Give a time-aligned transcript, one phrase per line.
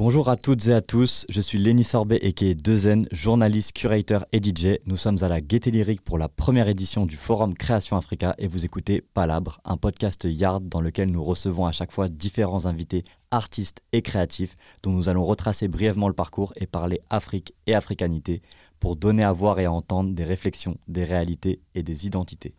[0.00, 4.38] Bonjour à toutes et à tous, je suis Lenny Sorbet et Dezen, journaliste, curateur et
[4.38, 4.78] DJ.
[4.86, 8.46] Nous sommes à la Gaieté Lyrique pour la première édition du Forum Création Africa et
[8.46, 13.02] vous écoutez Palabre, un podcast Yard dans lequel nous recevons à chaque fois différents invités
[13.32, 18.40] artistes et créatifs dont nous allons retracer brièvement le parcours et parler Afrique et africanité
[18.78, 22.54] pour donner à voir et à entendre des réflexions, des réalités et des identités.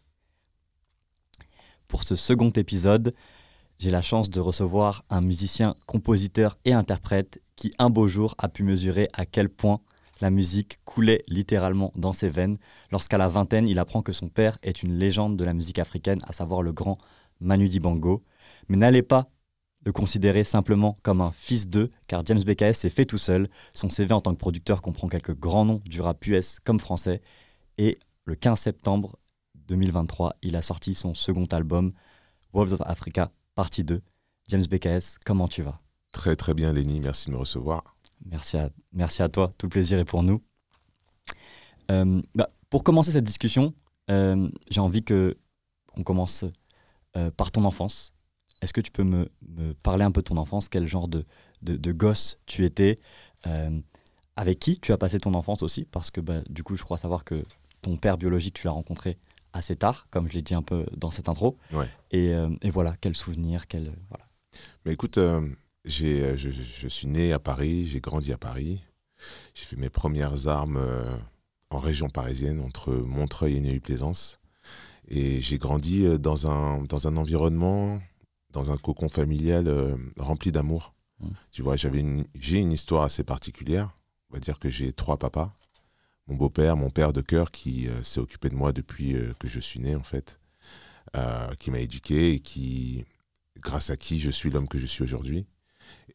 [1.87, 3.13] Pour ce second épisode,
[3.79, 8.49] j'ai la chance de recevoir un musicien, compositeur et interprète qui un beau jour a
[8.49, 9.79] pu mesurer à quel point
[10.21, 12.57] la musique coulait littéralement dans ses veines
[12.91, 16.19] lorsqu'à la vingtaine il apprend que son père est une légende de la musique africaine,
[16.27, 16.97] à savoir le grand
[17.39, 18.21] Manu Dibango.
[18.67, 19.29] Mais n'allez pas
[19.85, 23.47] le considérer simplement comme un fils d'eux, car James BKS s'est fait tout seul.
[23.73, 27.21] Son CV en tant que producteur comprend quelques grands noms du rap US comme français.
[27.77, 29.17] Et le 15 septembre
[29.67, 31.91] 2023, il a sorti son second album,
[32.51, 34.01] Wolves of Africa, partie 2.
[34.47, 35.81] James BKS, comment tu vas?
[36.13, 37.83] Très très bien Lenny, merci de me recevoir.
[38.25, 40.41] Merci à, merci à toi, tout le plaisir est pour nous.
[41.91, 43.73] Euh, bah, pour commencer cette discussion,
[44.09, 45.37] euh, j'ai envie que
[45.97, 46.45] on commence
[47.17, 48.13] euh, par ton enfance.
[48.61, 50.69] Est-ce que tu peux me, me, parler un peu de ton enfance?
[50.69, 51.25] Quel genre de,
[51.61, 52.95] de, de gosse tu étais?
[54.37, 55.83] Avec qui tu as passé ton enfance aussi?
[55.83, 57.43] Parce que bah, du coup, je crois savoir que
[57.81, 59.17] ton père biologique, tu l'as rencontré
[59.53, 61.57] assez tard, comme je l'ai dit un peu dans cette intro.
[62.11, 64.25] Et, euh, et, voilà, quel souvenir, quel voilà.
[64.85, 65.47] Mais écoute, euh,
[65.85, 68.81] j'ai, euh, je, je, suis né à Paris, j'ai grandi à Paris.
[69.53, 70.79] J'ai fait mes premières armes
[71.71, 74.39] en région parisienne, entre Montreuil et Neuilly-Plaisance.
[75.09, 77.99] Et j'ai grandi dans un, dans un environnement,
[78.51, 80.93] dans un cocon familial rempli d'amour.
[81.19, 81.27] Mmh.
[81.51, 83.89] Tu vois, j'avais une, j'ai une histoire assez particulière.
[84.29, 85.53] On va dire que j'ai trois papas
[86.29, 89.49] mon beau-père, mon père de cœur qui euh, s'est occupé de moi depuis euh, que
[89.49, 90.39] je suis né en fait,
[91.15, 93.03] euh, qui m'a éduqué et qui,
[93.59, 95.47] grâce à qui je suis l'homme que je suis aujourd'hui.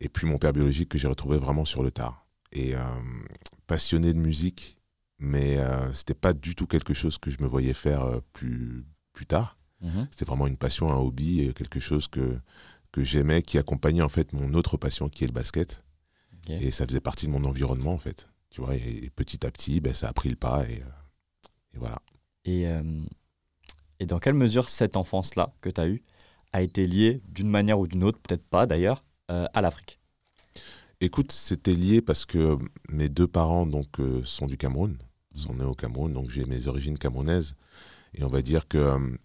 [0.01, 2.27] Et puis mon père biologique que j'ai retrouvé vraiment sur le tard.
[2.53, 2.75] Et
[3.67, 4.79] passionné de musique,
[5.19, 5.59] mais
[5.93, 9.59] c'était pas du tout quelque chose que je me voyais faire plus, plus tard.
[9.81, 10.07] Mhm.
[10.11, 12.39] C'était vraiment une passion, un hobby, quelque chose que,
[12.93, 15.85] que j'aimais, qui accompagnait en fait mon autre passion qui est le basket.
[16.49, 18.29] Et ça faisait partie de mon environnement en fait.
[18.55, 22.01] Tu vois, et petit à petit, ben, ça a pris le pas et, euh, voilà.
[22.45, 23.03] Et, euh,
[23.99, 26.05] et dans quelle mesure cette enfance-là que tu as eue
[26.53, 29.99] a été liée d'une manière ou d'une autre, peut-être pas d'ailleurs, euh, à l'Afrique?
[31.01, 32.57] Écoute, c'était lié parce que
[32.89, 33.89] mes deux parents donc,
[34.23, 35.37] sont du Cameroun, mmh.
[35.37, 37.57] sont nés au Cameroun, donc j'ai mes origines camerounaises.
[38.15, 39.19] Et on va dire que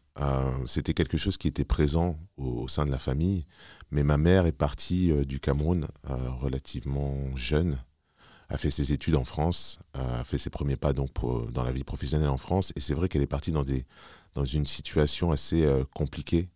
[0.65, 3.45] c'était quelque chose qui était présent au, sein de la famille.
[3.91, 7.77] Mais ma mère est partie du Cameroun relativement jeune
[8.49, 11.09] a fait ses études en France, a fait ses premiers pas donc
[11.51, 12.73] dans la vie professionnelle en France.
[12.75, 13.85] Et c'est vrai qu'elle est partie dans, des,
[14.33, 16.49] dans une situation assez euh, compliquée,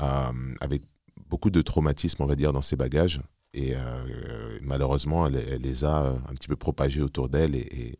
[0.00, 0.82] euh, avec
[1.28, 3.20] beaucoup de traumatismes, on va dire, dans ses bagages.
[3.52, 7.98] Et euh, malheureusement, elle, les a un petit peu propagés autour d'elle et,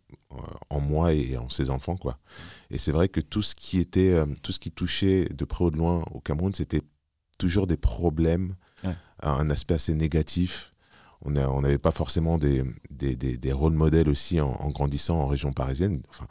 [0.68, 2.18] en moi et en ses enfants, quoi.
[2.70, 5.70] Et c'est vrai que tout ce qui était, tout ce qui touchait de près ou
[5.70, 6.82] de loin au Cameroun, c'était
[7.38, 8.56] toujours des problèmes,
[9.22, 10.73] un aspect assez négatif
[11.24, 16.02] on n'avait pas forcément des, des, des, rôles modèles aussi en, grandissant en région parisienne.
[16.10, 16.26] Enfin,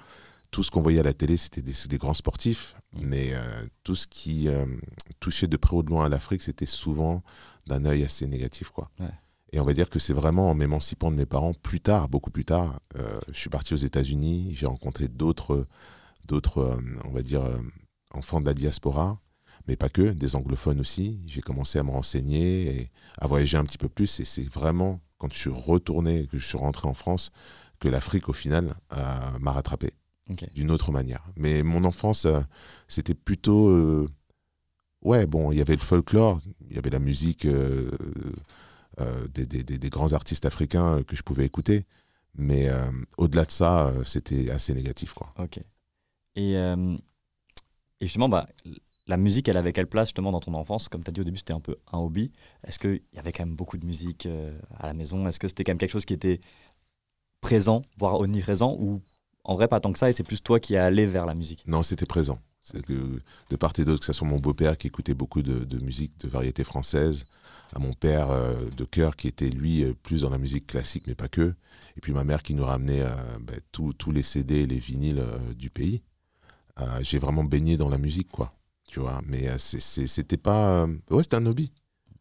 [0.52, 3.00] tout ce qu'on voyait à la télé, c'était des, grands sportifs, mmh.
[3.02, 4.66] mais euh, tout ce qui euh,
[5.20, 7.24] touchait de près ou de loin à l'Afrique, c'était souvent
[7.66, 8.70] d'un œil assez négatif.
[8.70, 8.92] Quoi.
[9.52, 12.32] Et on va dire que c'est vraiment en m'émancipant de mes parents, plus tard, beaucoup
[12.32, 15.66] plus tard, euh, je suis parti aux États-Unis, j'ai rencontré d'autres,
[16.26, 17.44] d'autres on va dire,
[18.12, 19.20] enfants de la diaspora,
[19.68, 21.22] mais pas que, des anglophones aussi.
[21.26, 24.20] J'ai commencé à me renseigner et à voyager un petit peu plus.
[24.20, 27.32] Et c'est vraiment quand je suis retourné, que je suis rentré en France,
[27.80, 29.92] que l'Afrique, au final, euh, m'a rattrapé
[30.54, 31.24] d'une autre manière.
[31.36, 32.42] Mais mon enfance, euh,
[32.88, 33.70] c'était plutôt.
[33.70, 34.10] Euh,
[35.02, 39.90] ouais, bon, il y avait le folklore, il y avait la musique des, des, des,
[39.90, 41.86] grands artistes africains que je pouvais écouter.
[42.36, 42.70] Mais
[43.18, 45.14] au-delà de ça, c'était assez négatif.
[45.14, 45.34] Quoi.
[45.38, 45.60] Ok.
[46.36, 46.98] Et, et
[48.02, 48.50] justement, bah,
[49.08, 50.88] la musique, elle avait quelle place justement dans ton enfance?
[50.88, 52.32] Comme tu as dit au début, c'était un peu un hobby.
[52.66, 55.28] Est-ce qu'il y avait quand même beaucoup de musique euh, à la maison?
[55.28, 56.40] Est-ce que c'était quand même quelque chose qui était
[57.42, 59.02] présent, voire omniprésent Ou
[59.44, 61.34] en vrai, pas tant que ça, et c'est plus toi qui es allé vers la
[61.34, 61.64] musique?
[61.68, 62.40] Non, c'était présent.
[62.72, 62.94] Que
[63.50, 66.30] de part et d'autre, que ce soit mon beau-père qui écoutait beaucoup de, musique de
[66.30, 67.26] variété française,
[67.76, 71.04] à mon père euh, de cœur qui était lui euh, plus dans la musique classique,
[71.08, 71.56] mais pas que,
[71.98, 73.04] et puis ma mère qui nous ramenait
[73.42, 75.24] ben, tous les CD et les vinyles
[75.56, 76.02] du pays.
[77.02, 78.52] J'ai vraiment baigné dans la musique, quoi
[78.94, 79.22] tu vois.
[79.26, 80.84] Mais euh, c'était pas.
[80.84, 81.72] Euh, ouais, c'était un hobby.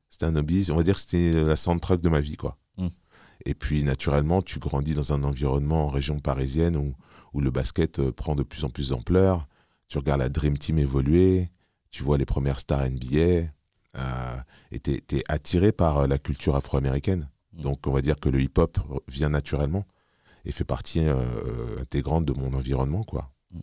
[0.09, 0.67] C'était un hobby.
[0.71, 2.57] On va dire que c'était la soundtrack de ma vie, quoi.
[2.79, 2.89] Mm.
[3.45, 6.95] Et puis, naturellement, tu grandis dans un environnement en région parisienne où,
[7.35, 9.47] où le basket euh, prend de plus en plus d'ampleur.
[9.89, 11.51] Tu regardes la Dream Team évoluer,
[11.91, 13.51] tu vois les premières stars NBA,
[14.71, 17.29] et tu es, attiré par la culture afro-américaine.
[17.53, 17.61] Mm.
[17.61, 18.79] Donc on va dire que le hip-hop
[19.09, 19.85] vient naturellement
[20.47, 21.03] et fait partie
[21.79, 23.31] intégrante de mon environnement, quoi.
[23.51, 23.61] Mm.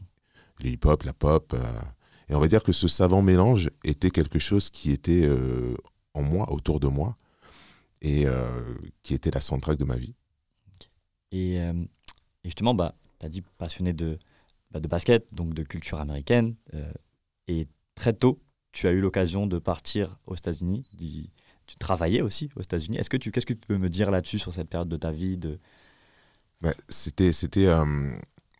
[0.60, 1.56] Le hip-hop, la pop.
[2.30, 5.76] Euh, et on va dire que ce savant mélange était quelque chose qui était euh,
[6.14, 7.16] en moi, autour de moi,
[8.02, 8.26] et
[9.04, 10.16] qui était la soundtrack de ma vie.
[11.34, 11.60] Et,
[12.46, 14.18] justement, bah, tu as dit passionné de,
[14.72, 16.56] bah, de basket, donc de culture américaine,
[17.50, 18.40] et très tôt,
[18.72, 20.86] tu as eu l'occasion de partir aux États-Unis,
[21.66, 22.98] tu travaillais aussi aux États-Unis.
[22.98, 25.12] Est-ce que tu, qu'est-ce que tu peux me dire là-dessus sur cette période de ta
[25.12, 25.58] vie de...
[26.62, 28.18] Bah, c'était, c'était, euh,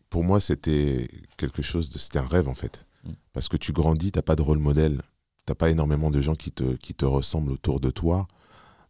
[0.10, 1.08] pour moi, c'était
[1.38, 2.86] quelque chose de, c'était un rêve en fait,
[3.34, 5.02] parce que tu grandis, t'as pas de rôle modèle,
[5.46, 8.28] t'as pas énormément de gens qui te, qui te ressemblent autour de toi.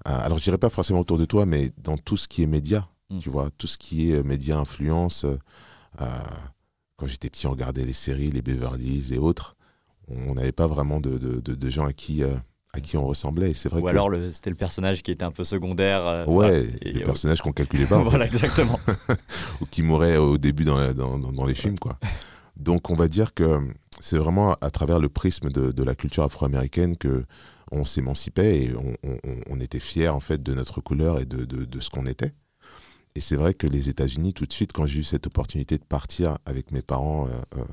[0.07, 2.47] Euh, alors je dirais pas forcément autour de toi, mais dans tout ce qui est
[2.47, 3.19] média, mm.
[3.19, 5.25] tu vois, tout ce qui est euh, média influence.
[5.97, 9.55] quand j'étais petit, on regardait les séries, les Beverly Hills et autres.
[10.07, 12.23] On n'avait pas vraiment de, de, de, gens à qui
[12.73, 13.53] à qui on ressemblait.
[13.53, 16.05] C'est vrai Ou alors c'était le personnage qui était un peu secondaire.
[16.05, 18.01] Euh, ouais, le personnage qu'on calculait pas.
[18.03, 18.79] voilà, exactement.
[19.61, 21.97] Ou qui mourait au début dans, dans, dans, les films, quoi.
[22.57, 23.59] Donc on va dire que
[23.99, 27.25] c'est vraiment à travers le prisme de, la culture afro-américaine que
[27.71, 28.73] on s'émancipait et
[29.47, 32.33] on, était fiers en fait de notre couleur et de, ce qu'on était.
[33.15, 35.83] Et c'est vrai que les États-Unis, tout de suite, quand j'ai eu cette opportunité de
[35.83, 37.63] partir avec mes parents euh, euh,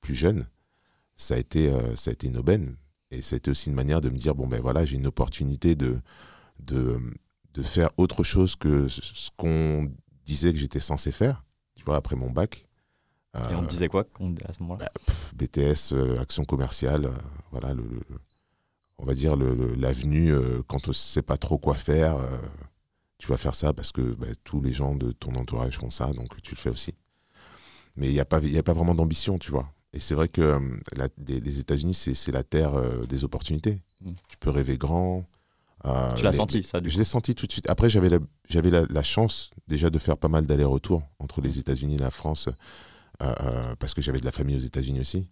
[0.00, 0.46] plus jeunes,
[1.16, 2.76] ça a été, ça a été une aubaine
[3.10, 6.00] et c'était aussi une manière de me dire, bon ben voilà, j'ai une opportunité de,
[6.60, 7.00] de,
[7.54, 9.92] de, faire autre chose que ce qu'on
[10.24, 11.44] disait que j'étais censé faire,
[11.74, 12.66] tu vois, après mon bac.
[13.34, 14.06] Et on disait quoi
[14.48, 17.12] à ce moment-là bah, BTS, euh, action commerciale, euh,
[17.52, 17.84] voilà, le,
[18.98, 22.18] on va dire l'avenue, euh, quand on ne sait pas trop quoi faire,
[23.18, 26.12] tu vas faire ça parce que bah, tous les gens de ton entourage font ça,
[26.12, 26.94] donc tu le fais aussi.
[27.96, 29.72] Mais il n'y a, pas, a pas vraiment d'ambition, tu vois.
[29.92, 30.58] Et c'est vrai que euh,
[31.26, 33.80] les, États-Unis, c'est la terre euh, des opportunités.
[34.00, 34.12] Mm.
[34.28, 35.24] Tu peux rêver grand.
[35.86, 37.68] Euh, tu l'as senti, ça Je l'ai senti tout de suite.
[37.68, 41.98] Après, j'avais la, la, chance déjà de faire pas mal d'allers-retours entre les États-Unis et
[41.98, 42.48] la France,
[43.78, 45.28] parce que j'avais de la famille aux États-Unis aussi.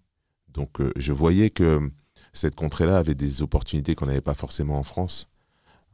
[0.49, 1.90] Donc, je voyais que
[2.32, 5.29] cette contrée-là avait des opportunités qu'on n'avait pas forcément en France.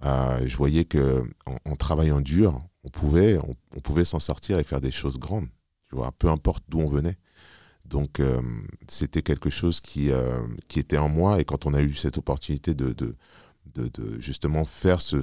[0.03, 1.23] je voyais que
[1.65, 5.49] en, travaillant dur, on pouvait, on pouvait s'en sortir et faire des choses grandes.
[5.89, 7.17] Tu vois, peu importe d'où on venait.
[7.85, 8.41] Donc, euh,
[8.89, 11.41] c'était quelque chose qui, euh, qui était en moi.
[11.41, 13.15] Et quand on a eu cette opportunité de, de,
[13.75, 15.23] de, justement faire ce,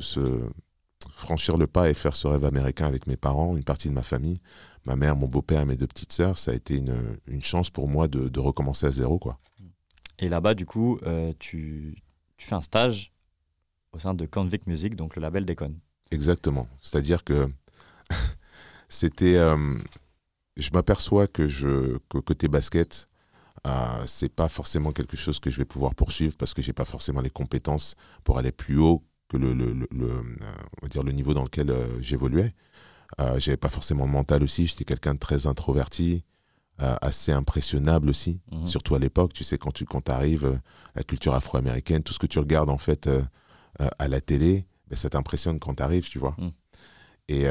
[1.11, 4.03] franchir le pas et faire ce rêve américain avec mes parents, une partie de ma
[4.03, 4.41] famille,
[4.85, 7.69] ma mère, mon beau-père et mes deux petites sœurs, ça a été une, une chance
[7.69, 9.19] pour moi de, de, recommencer à zéro.
[9.19, 9.39] Quoi.
[10.19, 11.95] Et là-bas, du coup, euh, tu,
[12.37, 13.11] tu, fais un stage
[13.91, 15.75] au sein de Convict Music, donc le label d'Econ.
[16.11, 16.67] Exactement.
[16.81, 17.47] C'est-à-dire que
[18.89, 19.37] c'était
[20.57, 23.09] je m'aperçois que, je, que côté basket,
[23.67, 26.85] euh, c'est pas forcément quelque chose que je vais pouvoir poursuivre parce que j'ai pas
[26.85, 30.21] forcément les compétences pour aller plus haut que le, le, le, euh,
[30.81, 32.53] on va dire le niveau dans lequel euh, j'évoluais.
[33.19, 36.23] Euh, j'avais pas forcément le mental aussi, j'étais quelqu'un de très introverti,
[36.81, 38.65] euh, assez impressionnable aussi, mhm.
[38.67, 40.59] surtout à l'époque, tu sais, quand tu quand arrives,
[40.95, 43.09] la culture afro-américaine, tout ce que tu regardes en fait
[43.99, 46.35] à la télé, ben, ça t'impressionne quand tu arrives, tu vois.
[46.37, 46.51] Mhm.
[47.29, 47.47] Et,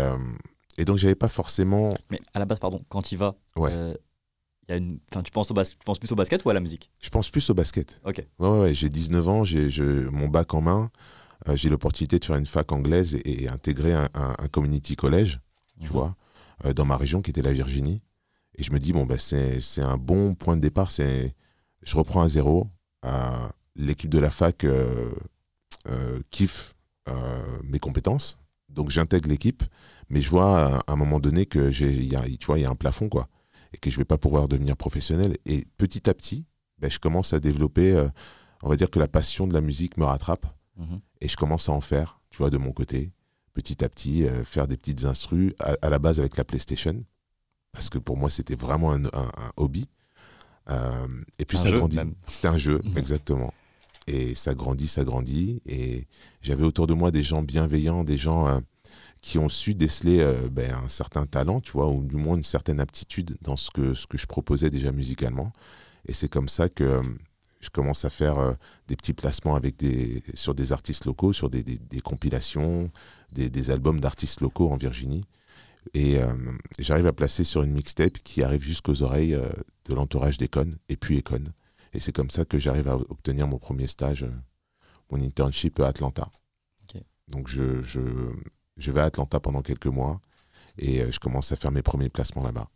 [0.81, 1.91] et donc, j'avais pas forcément.
[2.11, 3.71] Mais à la base, pardon, quand tu vas, ouais.
[3.71, 3.95] Euh,
[4.71, 4.99] y a une...
[5.11, 6.91] enfin, tu, penses au tu penses plus au basket ou à la musique?
[7.03, 8.01] Je pense plus au basket.
[8.05, 8.25] Ok.
[8.39, 9.71] Ouais, ouais, ouais j'ai 19 ans, j'ai
[10.11, 10.91] mon bac en main,
[11.49, 15.41] euh, j'ai l'opportunité de faire une fac anglaise et, intégrer un, un, community college,
[15.81, 16.17] tu vois,
[16.65, 18.03] euh, dans ma région qui était la Virginie.
[18.57, 20.91] Et je me dis, bon, ben, c'est un bon point de départ.
[20.91, 21.35] c'est
[21.83, 22.69] Je reprends à zéro.
[23.77, 24.67] L'équipe de la fac
[26.31, 26.75] kiffe
[27.65, 28.37] mes compétences.
[28.69, 29.65] Donc j'intègre l'équipe
[30.11, 32.09] mais je vois à un moment donné que j'ai,
[32.39, 33.29] tu vois, il y a un plafond, quoi,
[33.73, 35.39] et que je vais pas pouvoir devenir professionnel.
[35.47, 36.47] Et petit à petit,
[36.79, 38.09] ben, je commence à développer, euh,
[38.63, 40.47] on va dire que la passion de la musique me rattrape,
[40.77, 41.01] mhm.
[41.21, 43.13] et je commence à en faire, tu vois, de mon côté,
[43.63, 47.05] petit à petit, euh, faire des petites instrus, à, la base avec la PlayStation,
[47.73, 49.03] parce que pour moi, c'était vraiment un,
[49.57, 49.89] hobby.
[50.69, 51.07] Euh,
[51.39, 51.99] et puis ça grandit.
[52.29, 52.99] C'était un jeu, mhm.
[52.99, 53.55] exactement.
[54.07, 55.63] Et ça grandit, ça grandit.
[55.67, 56.07] Et
[56.43, 58.61] j'avais autour de moi des gens bienveillants, des gens
[59.21, 62.45] qui ont su déceler euh, ben, un certain talent, tu vois, ou du moins une
[62.45, 65.53] certaine aptitude dans ce que, ce que je proposais déjà musicalement.
[66.07, 67.03] Et c'est comme ça que euh,
[67.61, 68.55] je commence à faire euh,
[68.89, 72.91] des petits placements avec des, sur des artistes locaux, sur des, des, compilations,
[73.33, 75.25] des, des albums d'artistes locaux en Virginie.
[75.95, 76.19] Et
[76.79, 79.35] j'arrive à placer sur une mixtape qui arrive jusqu'aux oreilles
[79.87, 81.43] de l'entourage d'Econ et puis Econ.
[81.95, 84.27] Et c'est comme ça que j'arrive à obtenir mon premier stage,
[85.11, 86.29] mon internship à Atlanta.
[87.31, 88.01] Donc je, je,
[88.77, 90.21] je vais à Atlanta pendant quelques mois
[90.79, 92.69] et euh, je commence à faire mes premiers placements là-bas.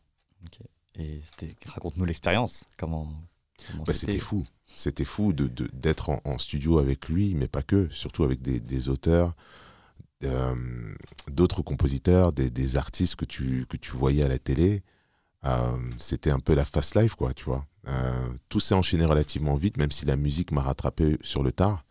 [0.96, 1.20] Et
[1.66, 2.64] raconte-nous l'expérience.
[2.76, 3.12] Comment,
[3.86, 4.46] bah, c'était fou.
[4.66, 9.34] C'était fou d'être de, en, studio avec lui, mais pas que, surtout avec des, auteurs,
[11.30, 14.82] d'autres compositeurs, des, artistes que tu, que tu voyais à la télé.
[15.98, 17.66] C'était un peu la fast life, quoi, tu vois.
[18.48, 21.84] tout s'est enchaîné relativement vite, même si la musique m'a rattrapé sur le tard.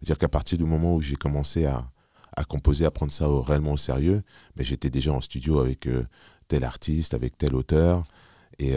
[0.00, 1.90] C'est-à-dire qu'à partir du moment où j'ai commencé à,
[2.36, 4.22] à, composer, à prendre ça au, réellement au sérieux,
[4.54, 5.88] ben, j'étais déjà en studio avec
[6.46, 8.04] tel artiste, avec tel auteur.
[8.60, 8.74] Et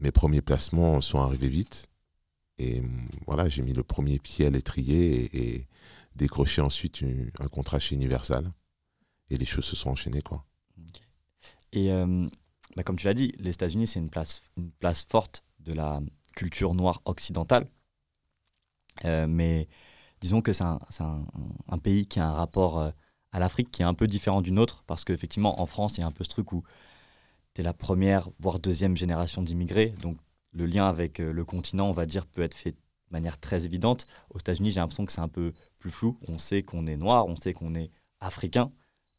[0.00, 1.88] mes premiers placements sont arrivés vite.
[2.58, 2.82] Et
[3.26, 5.66] voilà, j'ai mis le premier pied à l'étrier et,
[6.14, 7.04] décroché ensuite
[7.38, 8.52] un contrat chez Universal.
[9.30, 10.44] Et les choses se sont enchaînées, quoi.
[11.72, 12.26] Et euh,
[12.74, 16.00] bah, comme tu l'as dit, les États-Unis, c'est une place, une place forte de la
[16.34, 17.68] culture noire occidentale.
[19.04, 19.68] Euh, mais
[20.20, 20.80] disons que c'est un,
[21.68, 22.90] un, pays qui a un rapport euh,
[23.30, 26.04] à l'Afrique qui est un peu différent du nôtre, parce qu'effectivement, en France, il y
[26.04, 26.64] a un peu ce truc où
[27.58, 30.16] tu la première, voire deuxième génération d'immigrés, donc
[30.52, 32.76] le lien avec euh, le continent, on va dire, peut être fait de
[33.10, 34.06] manière très évidente.
[34.30, 36.16] Aux États-Unis, j'ai l'impression que c'est un peu plus flou.
[36.28, 38.70] On sait qu'on est noir, on sait qu'on est africain,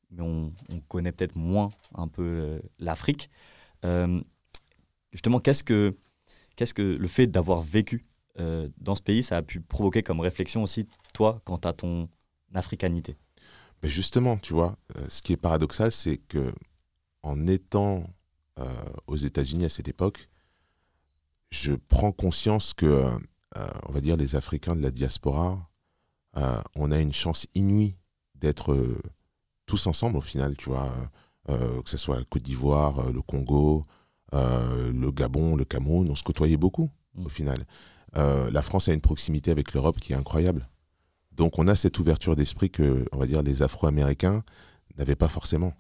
[0.10, 0.53] mais on,
[0.88, 3.29] connaît peut-être moins un peu euh, l'Afrique.
[3.84, 4.22] Euh,
[5.12, 5.98] justement, qu'est-ce que,
[6.55, 8.03] qu'est-ce que le fait d'avoir vécu
[8.77, 12.08] dans ce pays, ça a pu provoquer comme réflexion aussi, toi, quant à ton
[12.53, 13.17] africanité?
[13.84, 14.77] Mais Justement, tu vois,
[15.10, 16.53] ce qui est paradoxal, c'est que
[17.22, 18.05] en étant
[19.08, 20.30] aux États-Unis à cette époque,
[21.51, 25.70] je prends conscience que, euh, on va dire, les Africains de la diaspora,
[26.38, 27.96] euh, on a une chance inouïe
[28.36, 29.01] d'être euh,
[29.66, 30.92] tous ensemble au final, tu vois,
[31.48, 33.84] que ce soit la Côte d'Ivoire, le Congo,
[34.34, 37.25] le Gabon, le Cameroun, on se côtoyait beaucoup mm.
[37.25, 37.66] au final.
[38.16, 40.70] la France a une proximité avec l'Europe qui est incroyable.
[41.32, 44.44] Donc on a cette ouverture d'esprit que, on va dire, les Afro-Américains
[44.98, 45.74] n'avaient pas forcément.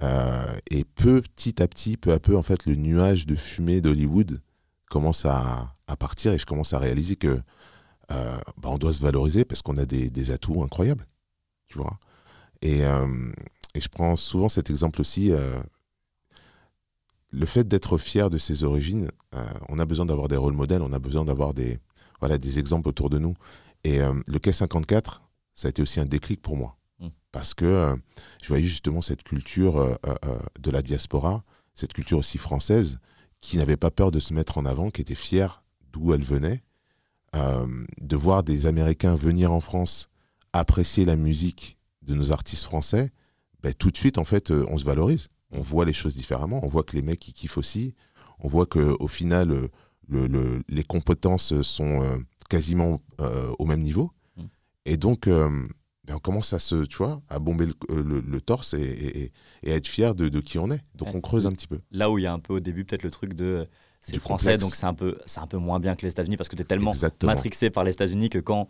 [0.00, 4.40] Et petit à petit, peu à peu, en fait, le nuage de fumée d'Hollywood
[4.90, 7.40] commence à, partir et je commence à réaliser que
[8.10, 11.06] euh, bah, on doit se valoriser parce qu'on a des, atouts incroyables,
[11.68, 11.98] tu vois.
[12.64, 13.32] Euh,
[13.74, 15.32] et, je prends souvent cet exemple aussi.
[15.32, 15.58] Euh,
[17.30, 19.10] le fait d'être fier de ses origines,
[19.68, 21.78] on a besoin d'avoir des rôles modèles, on a besoin d'avoir des,
[22.20, 23.34] voilà, des exemples autour de nous.
[23.84, 25.20] Et le Quai 54,
[25.52, 26.78] ça a été aussi un déclic pour moi.
[27.36, 27.94] Parce que
[28.40, 29.98] je voyais justement cette culture
[30.58, 32.98] de la diaspora, cette culture aussi française,
[33.42, 35.62] qui n'avait pas peur de se mettre en avant, qui était fière
[35.92, 36.62] d'où elle venait,
[37.34, 40.08] euh, de voir des Américains venir en France
[40.54, 43.12] apprécier la musique de nos artistes français,
[43.62, 45.28] ben, tout de suite, en fait, euh, on se valorise.
[45.50, 46.60] On voit les choses différemment.
[46.64, 47.94] On voit que les mecs, ils kiffent aussi.
[48.38, 49.68] On voit qu'au final, euh,
[50.08, 53.02] le, les compétences sont quasiment
[53.58, 54.12] au même niveau.
[54.36, 54.42] Mm.
[54.86, 55.28] Et donc,
[56.14, 59.32] on commence à se, tu vois, à bomber le, le, torse et,
[59.62, 60.82] et, à être fier de, de, qui on est.
[60.94, 61.80] Donc on creuse un petit peu.
[61.90, 63.68] Là où il y a un peu au début peut-être le truc de
[64.02, 66.48] c'est français, donc c'est un peu c'est un peu moins bien que les États-Unis parce
[66.48, 66.92] que tu es tellement
[67.24, 68.68] matrixé par les États-Unis que quand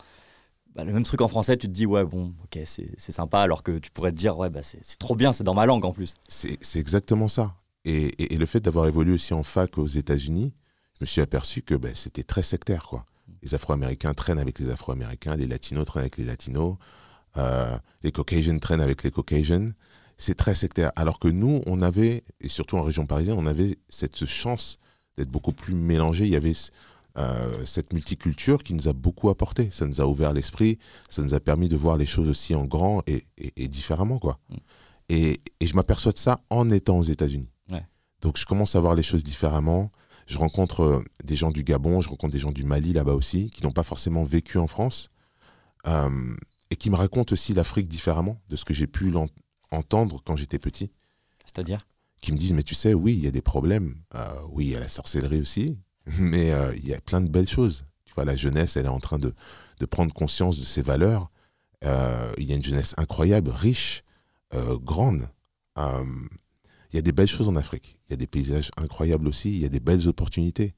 [0.75, 3.63] bah, le même truc en français, tu te dis ouais bon ok c'est sympa alors
[3.63, 5.93] que tu pourrais te dire ouais bah, c'est trop bien, c'est dans ma langue en
[5.93, 6.15] plus.
[6.29, 7.55] C'est exactement ça.
[7.85, 10.55] Et, et le fait d'avoir évolué aussi en fac aux États-Unis,
[10.99, 13.05] je me suis aperçu que bah, c'était très sectaire quoi.
[13.29, 13.33] Mm.
[13.43, 16.77] Les Afro-Américains traînent avec les Afro-Américains, les Latinos traînent avec les Latinos.
[17.37, 19.71] Euh, les Caucasians traînent avec les Caucasians.
[20.17, 20.93] C'est très sectaire.
[20.97, 24.79] Alors que nous, on avait, et surtout en région parisienne, on avait cette chance
[25.17, 26.25] d'être beaucoup plus mélangé.
[26.25, 26.55] Il y avait
[27.19, 29.71] euh, cette multiculture qui nous a beaucoup apporté.
[29.71, 30.79] Ça nous a ouvert l'esprit,
[31.09, 34.19] ça nous a permis de voir les choses aussi en grand et, différemment.
[34.19, 34.39] quoi.
[34.49, 34.57] Mm.
[35.09, 37.49] Et, je m'aperçois de ça en étant aux États-Unis.
[38.23, 39.93] Donc je commence à voir les choses différemment.
[40.27, 43.51] Je rencontre euh, des gens du Gabon, je rencontre des gens du Mali là-bas aussi,
[43.51, 45.11] qui n'ont pas forcément vécu en France
[46.71, 49.13] et qui me raconte aussi l'Afrique différemment de ce que j'ai pu
[49.71, 50.91] entendre quand j'étais petit.
[51.45, 51.79] C'est-à-dire?
[52.21, 53.97] Qui me disent, mais tu sais, oui, il y a des problèmes.
[54.15, 55.79] Euh, oui, il y a la sorcellerie aussi,
[56.19, 57.85] mais euh, il y a plein de belles choses.
[58.05, 59.35] Tu vois, la jeunesse, elle est en train de,
[59.79, 61.31] de prendre conscience de ses valeurs.
[61.85, 64.03] Euh, il y a une jeunesse incroyable, riche,
[64.83, 65.29] grande.
[65.77, 67.99] il y a des belles choses en Afrique.
[68.07, 69.51] Il y a des paysages incroyables aussi.
[69.51, 70.75] Il y a des belles opportunités.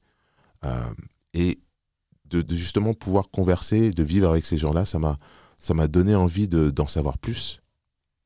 [1.33, 1.59] et
[2.25, 5.17] de, de, justement pouvoir converser, de vivre avec ces gens-là, ça m'a
[5.59, 7.61] ça m'a donné envie d'en savoir plus.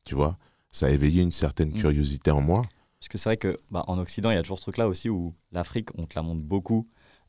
[0.05, 0.37] Tu vois,
[0.71, 1.75] ça a éveillé une certaine mm.
[1.75, 2.63] curiosité en moi.
[2.99, 5.09] Parce que c'est vrai que bah, en Occident, il y a toujours ce truc-là aussi
[5.09, 6.85] où l'Afrique, on te la montre beaucoup.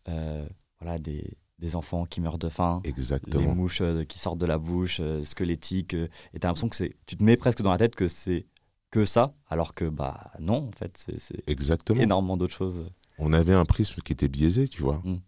[0.08, 0.46] Euh,
[0.80, 3.42] voilà, des, des, enfants qui meurent de faim, Exactement.
[3.42, 5.94] les mouches euh, qui sortent de la bouche, euh, squelettiques.
[5.94, 6.08] et
[6.38, 6.94] tu as l'impression que c'est.
[7.06, 8.46] Tu te mets presque dans la tête que c'est
[8.90, 12.86] que ça, alors que bah non, en fait, c'est énormément d'autres choses.
[13.18, 15.18] On avait un prisme qui était biaisé, tu vois, mm.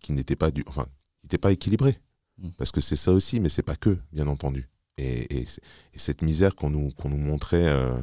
[0.00, 0.84] qui n'était pas du, enfin,
[1.20, 1.98] qui n'était pas équilibré.
[2.38, 2.50] Mm.
[2.58, 4.68] Parce que c'est ça aussi, mais c'est pas que, bien entendu.
[4.98, 5.46] Et,
[5.94, 7.94] cette misère qu'on nous, qu'on nous montrait euh,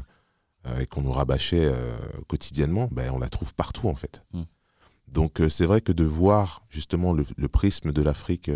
[0.67, 4.24] euh, et qu'on nous rabâchait euh, quotidiennement, ben, on la trouve partout en fait.
[4.33, 4.43] Mm.
[5.07, 8.51] Donc c'est vrai que de voir justement le, prisme de l'Afrique,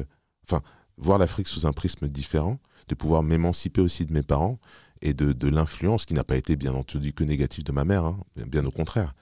[0.48, 0.62] enfin
[0.98, 4.60] voir l'Afrique sous un prisme différent, de pouvoir m'émanciper aussi de mes parents
[5.02, 8.06] et de, de l'influence qui n'a pas été bien entendu que négative de ma mère,
[8.06, 9.14] hein, bien, au contraire.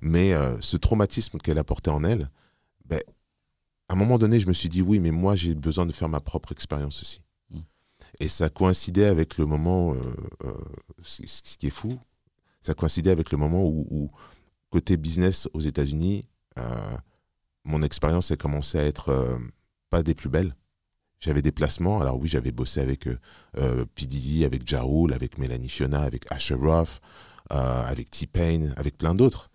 [0.00, 2.30] Mais euh, ce traumatisme qu'elle a porté en elle,
[2.84, 3.00] ben,
[3.88, 6.08] à un moment donné, je me suis dit oui, mais moi j'ai besoin de faire
[6.08, 7.22] ma propre expérience aussi.
[7.50, 7.60] Mm.
[8.20, 9.98] Et ça coïncidait avec le moment, euh,
[10.44, 10.52] euh,
[11.02, 11.98] ce qui est fou,
[12.62, 14.10] ça coïncidait avec le moment où,
[14.70, 16.26] côté business aux États-Unis,
[17.64, 19.38] mon expérience a commencé à être
[19.90, 20.54] pas des plus belles.
[21.20, 22.00] J'avais des placements.
[22.00, 23.18] Alors oui, j'avais bossé avec euh,
[23.58, 24.44] euh P.
[24.44, 27.00] avec Ja avec Mélanie Fiona, avec Asher Roth,
[27.50, 29.47] euh, avec T-Pain, avec plein d'autres.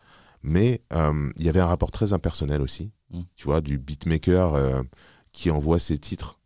[0.44, 2.92] Mais euh, il y avait un rapport très impersonnel aussi.
[3.12, 3.22] Mm.
[3.36, 4.84] Tu vois, du beatmaker
[5.32, 6.40] qui envoie ses titres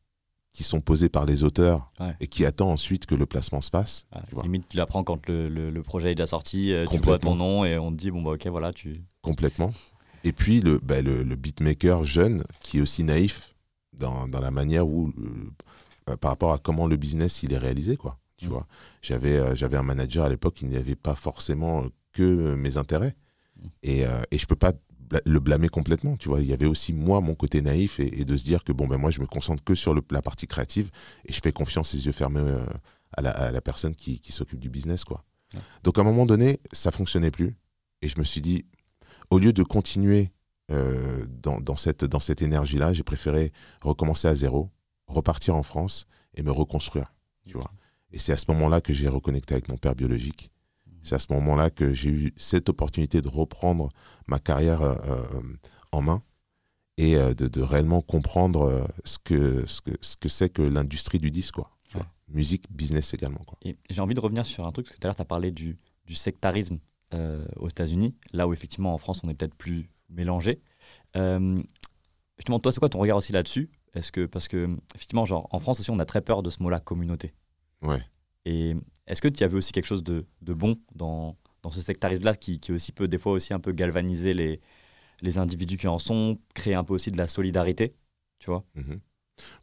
[0.54, 4.08] qui sont posés par les auteurs et qui attend ensuite que le placement se fasse.
[4.42, 7.78] limite, tu l'apprends quand le, le, projet est déjà sorti, tu vois ton nom et
[7.78, 9.04] on te dit, bon, bah ok, voilà, tu...
[9.22, 9.72] Complètement.
[10.24, 13.56] Et puis le, bah, le, le beatmaker jeune qui est aussi naïf
[13.94, 15.14] dans, dans la manière où,
[16.10, 18.20] euh, par rapport à comment le business il est réalisé, quoi.
[18.38, 18.50] Tu mm.
[18.50, 18.68] vois,
[19.02, 23.16] j'avais euh, j'avais un manager à l'époque qui n'avait pas forcément que mes intérêts.
[23.84, 24.74] Et, euh, et je peux pas
[25.26, 26.42] le blâmer complètement, tu vois.
[26.42, 28.98] Il y avait aussi moi mon côté naïf et, de se dire que bon ben
[28.98, 30.92] moi je me concentre que sur le, la partie créative
[31.26, 32.42] et je fais confiance les yeux fermés
[33.16, 35.24] à, la, à, la, personne qui, qui s'occupe du business, quoi.
[35.84, 37.56] Donc à un moment donné, ça fonctionnait plus
[38.02, 38.66] et je me suis dit
[39.30, 40.32] au lieu de continuer
[40.72, 44.70] euh, dans, dans, cette, dans cette énergie-là, j'ai préféré recommencer à zéro,
[45.08, 47.14] repartir en France et me reconstruire.
[47.48, 47.72] Tu vois.
[48.12, 50.52] Et c'est à ce moment-là que j'ai reconnecté avec mon père biologique.
[51.08, 53.90] C'est à ce moment-là que j'ai eu cette opportunité de reprendre
[54.28, 55.42] ma carrière euh, euh,
[55.92, 56.22] en main
[56.98, 61.30] et de, de, réellement comprendre ce que ce que ce que c'est que l'industrie du
[61.30, 61.72] disque quoi.
[62.28, 63.58] Musique, business également quoi.
[63.62, 65.26] Et j'ai envie de revenir sur un truc parce que tout à l'heure tu as
[65.26, 66.80] parlé du, du sectarisme
[67.56, 70.62] aux États-Unis, là où effectivement en France on est peut-être plus mélangé.
[71.16, 71.62] Euh,
[72.38, 73.70] justement, toi, c'est quoi ton regard aussi là-dessus?
[73.94, 76.62] Est-ce que parce que effectivement, genre en France aussi, on a très peur de ce
[76.62, 77.34] mot-là, communauté.
[77.82, 78.02] Ouais.
[78.46, 78.76] Et
[79.08, 82.60] est-ce que tu avais aussi quelque chose de, de bon dans, dans ce sectarisme-là qui,
[82.60, 84.60] qui, aussi peut des fois aussi un peu galvaniser les,
[85.22, 87.96] les individus qui en sont, créer un peu aussi de la solidarité,
[88.40, 88.64] tu vois?
[88.76, 89.00] Mhm.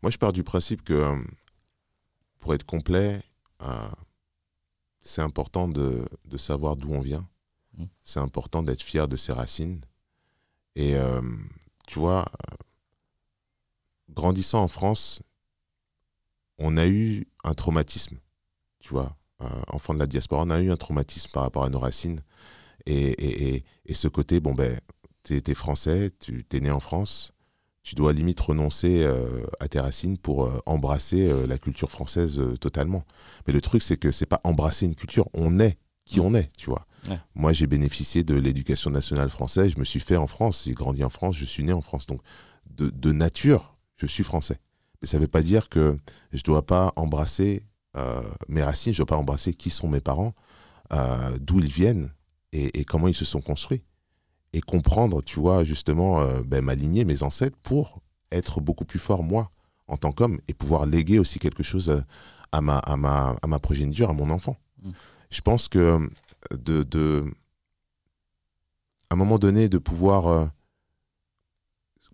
[0.03, 1.17] Moi, je pars du principe que euh,
[2.39, 3.21] pour être complet,
[3.63, 3.89] euh,
[5.03, 7.29] c'est important de, de savoir d'où on vient.
[7.77, 7.85] Mmh.
[8.03, 9.81] C'est important d'être fier de ses racines.
[10.77, 11.21] Et euh,
[11.87, 12.25] tu vois,
[14.11, 15.23] grandissant en France,
[16.59, 18.19] on a eu un traumatisme,
[18.81, 19.17] tu vois.
[19.43, 22.21] Euh, enfant de la diaspora, on a eu un traumatisme par rapport à nos racines.
[22.87, 24.79] Et, et, et, ce côté, bon, ben,
[25.23, 27.33] tu es, français, tu es né en France,
[27.83, 33.05] tu dois limite renoncer euh, à tes racines pour embrasser la culture française totalement.
[33.47, 36.49] Mais le truc, c'est que c'est pas embrasser une culture, on est qui on est,
[36.57, 36.87] tu vois.
[37.35, 39.73] Moi, j'ai bénéficié de l'éducation nationale française.
[39.75, 40.65] Je me suis fait en France.
[40.67, 41.37] J'ai grandi en France.
[41.37, 42.07] Je suis né en France.
[42.07, 42.21] Donc,
[42.71, 44.59] de, nature, je suis français.
[45.01, 45.97] Mais ça ne veut pas dire que
[46.33, 47.69] je ne dois pas embrasser euh,
[48.49, 48.93] mes racines.
[48.93, 50.35] Je ne dois pas embrasser qui sont mes parents,
[50.93, 52.13] euh, d'où ils viennent
[52.53, 53.83] et, comment ils se sont construits.
[54.53, 59.01] Et comprendre, tu vois, justement, euh, ben, ma lignée, mes ancêtres, pour être beaucoup plus
[59.01, 59.51] fort, moi,
[59.89, 62.05] en tant qu'homme, et pouvoir léguer aussi quelque chose
[62.53, 64.57] à ma, à ma, à ma progéniture, à mon enfant.
[64.83, 64.91] Mmh.
[65.31, 66.09] Je pense que
[66.53, 67.25] de, de,
[69.11, 70.47] à un moment donné, de pouvoir euh,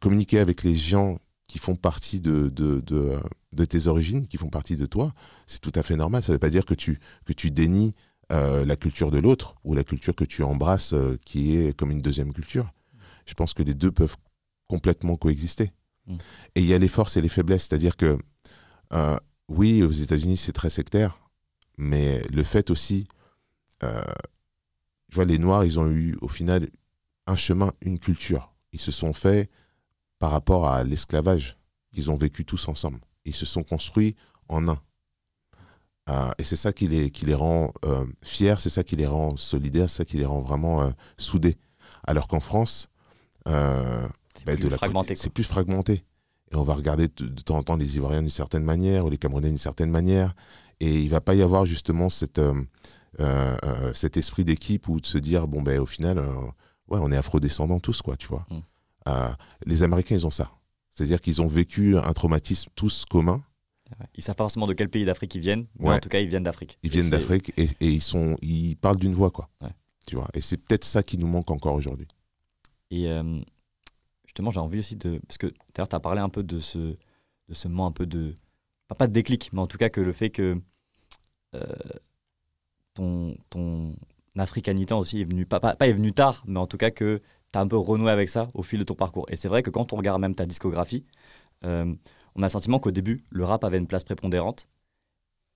[0.00, 3.20] communiquer avec les gens qui font partie de, de, de,
[3.52, 5.12] de, tes origines, qui font partie de toi,
[5.46, 6.22] c'est tout à fait normal.
[6.22, 7.94] Ça ne veut pas dire que tu, que tu dénies
[8.32, 11.90] euh, la culture de l'autre ou la culture que tu embrasses euh, qui est comme
[11.90, 12.72] une deuxième culture.
[13.26, 14.16] Je pense que les deux peuvent
[14.66, 15.72] complètement coexister.
[16.06, 16.16] Mm.
[16.54, 18.18] Et il y a les forces et les faiblesses, c'est-à-dire que
[19.48, 21.18] oui, aux États-Unis, c'est très sectaire,
[21.76, 23.06] mais le fait aussi
[23.82, 24.02] euh,
[25.12, 26.68] vois, les Noirs, ils ont eu au final
[27.26, 28.52] un chemin, une culture.
[28.72, 29.50] Ils se sont faits
[30.18, 31.58] par rapport à l'esclavage.
[31.92, 33.00] Ils ont vécu tous ensemble.
[33.24, 34.16] Ils se sont construits
[34.48, 34.80] en un.
[36.10, 39.06] Euh, et c'est ça qui les, qui les rend euh, fiers, c'est ça qui les
[39.06, 41.56] rend solidaires, c'est ça qui les rend vraiment euh, soudés.
[42.06, 42.88] Alors qu'en France,
[43.46, 43.52] c'est
[44.46, 46.04] bah, plus, fragmenté, plus fragmenté.
[46.52, 49.18] Et on va regarder de, temps en temps les Ivoiriens d'une certaine manière, ou les
[49.18, 50.34] Camerounais d'une certaine manière.
[50.80, 52.40] Et il va pas y avoir justement cette,
[53.94, 56.18] cet esprit d'équipe ou de se dire bon ben au final
[56.88, 59.12] ouais on est afro-descendants tous quoi tu vois mm.
[59.66, 60.50] les américains ils ont ça
[61.00, 63.42] c'est à dire qu'ils ont vécu un traumatisme tous commun
[64.14, 66.28] ils savent pas forcément de quel pays d'Afrique ils viennent mais en tout cas ils
[66.28, 66.78] viennent d'Afrique.
[66.82, 69.48] Ils viennent d'Afrique et, ils sont ils parlent d'une voix quoi.
[70.06, 70.28] Tu vois.
[70.34, 72.06] Et c'est peut-être ça qui nous manque encore aujourd'hui.
[72.90, 73.08] Et
[74.26, 76.78] justement j'ai envie aussi de parce que d'ailleurs tu as parlé un peu de ce
[76.78, 78.34] de ce moment un peu de
[78.96, 80.60] pas, de déclic mais en tout cas que le fait que
[82.94, 83.94] ton, ton
[84.36, 87.20] africanité aussi est venu, pas, pas, est venu tard, mais en tout cas que
[87.52, 89.26] tu as un peu renoué avec ça au fil de ton parcours.
[89.28, 91.04] Et c'est vrai que quand on regarde même ta discographie,
[91.64, 91.94] euh,
[92.34, 94.68] on a le sentiment qu'au début, le rap avait une place prépondérante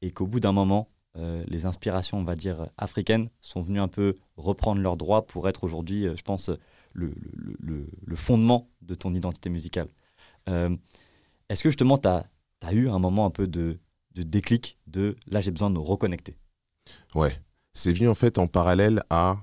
[0.02, 3.88] et qu'au bout d'un moment, euh, les inspirations, on va dire, africaines sont venues un
[3.88, 6.50] peu reprendre leurs droits pour être aujourd'hui, euh, je pense,
[6.92, 7.14] le,
[8.16, 9.88] fondement de ton identité musicale.
[10.46, 12.26] Est-ce que justement, tu as,
[12.72, 13.78] eu un moment un peu de,
[14.14, 16.36] de déclic de là, j'ai besoin de me reconnecter?
[17.14, 17.36] Ouais,
[17.72, 19.38] c'est venu en fait en parallèle à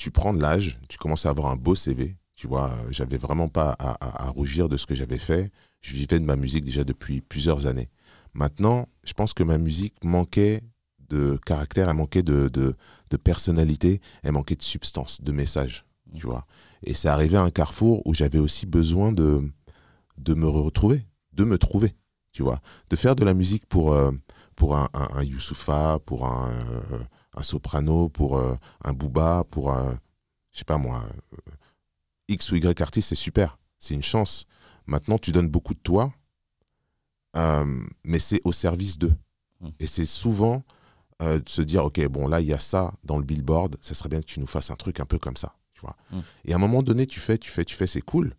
[0.00, 2.16] tu prends de l'âge, tu commences à avoir un beau CV.
[2.34, 5.52] Tu vois, j'avais vraiment pas à, à, rougir de ce que j'avais fait.
[5.82, 7.90] Je vivais de ma musique déjà depuis plusieurs années.
[8.32, 10.62] Maintenant, je pense que ma musique manquait
[11.10, 12.76] de caractère, elle manquait de, de,
[13.10, 15.84] de personnalité, elle manquait de substance, de message.
[16.14, 16.46] Tu vois.
[16.82, 19.42] Et c'est arrivé à un carrefour où j'avais aussi besoin de,
[20.16, 21.94] de me retrouver, de me trouver.
[22.32, 24.12] Tu vois, de faire de la musique pour, euh,
[24.56, 26.50] pour un, un, un Youssoufa, pour un,
[26.92, 27.00] euh,
[27.36, 29.98] un soprano, pour euh, un booba, pour un,
[30.52, 31.52] je sais pas moi, euh,
[32.28, 34.46] X ou Y artiste, c'est super, c'est une chance.
[34.86, 36.12] Maintenant, tu donnes beaucoup de toi,
[37.36, 39.14] euh, mais c'est au service d'eux.
[39.60, 39.68] Mmh.
[39.78, 40.62] Et c'est souvent
[41.20, 44.08] de se dire, ok, bon là, il y a ça dans le billboard, ça serait
[44.08, 45.54] bien que tu nous fasses un truc un peu comme ça.
[45.74, 45.94] Tu vois.
[46.10, 46.20] Mmh.
[46.46, 48.34] Et à un moment donné, tu fais, tu fais, tu fais, c'est cool,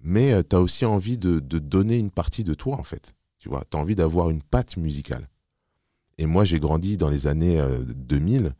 [0.00, 3.14] mais tu as aussi envie de, de, donner une partie de toi, en fait.
[3.38, 5.28] Tu vois, tu as envie d'avoir une patte musicale.
[6.18, 7.62] Et moi, j'ai grandi dans les années
[7.96, 8.50] 2000 euh,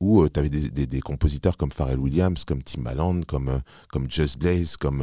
[0.00, 4.38] où tu avais des, des, compositeurs comme Pharrell Williams, comme Timbaland, comme, euh, comme Just
[4.38, 5.02] Blaze, comme